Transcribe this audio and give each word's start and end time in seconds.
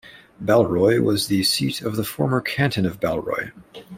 Balleroy 0.43 0.99
was 1.03 1.27
the 1.27 1.43
seat 1.43 1.81
of 1.83 1.95
the 1.95 2.03
former 2.03 2.41
Canton 2.41 2.87
of 2.87 2.99
Balleroy. 2.99 3.51